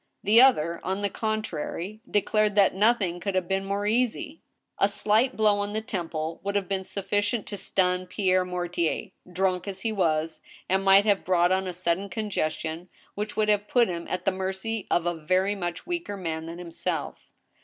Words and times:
The 0.23 0.41
other, 0.41 0.81
on 0.83 1.03
the 1.03 1.11
contrary, 1.11 2.01
declared 2.09 2.55
that 2.55 2.73
nothing 2.73 3.19
could 3.19 3.35
have' 3.35 3.47
been 3.47 3.63
more 3.63 3.85
easy. 3.85 4.41
A 4.79 4.89
slight 4.89 5.35
blow 5.37 5.59
on 5.59 5.73
the 5.73 5.81
temple 5.81 6.39
would 6.43 6.55
have 6.55 6.67
been 6.67 6.83
sufficient 6.83 7.45
to 7.45 7.55
stun 7.55 8.07
Pierre 8.07 8.43
Mortier, 8.43 9.11
drunk 9.31 9.67
as 9.67 9.81
he 9.81 9.91
was, 9.91 10.41
and 10.67 10.83
might 10.83 11.05
have 11.05 11.23
brought 11.23 11.51
on 11.51 11.71
sudden 11.71 12.09
congestion, 12.09 12.89
which 13.13 13.37
would 13.37 13.47
have 13.47 13.67
put 13.67 13.89
him 13.89 14.07
at 14.09 14.25
the 14.25 14.31
mercy 14.31 14.87
of 14.89 15.05
a 15.05 15.13
very 15.13 15.53
much 15.53 15.85
weaker 15.85 16.17
man 16.17 16.47
than 16.47 16.57
himself. 16.57 17.19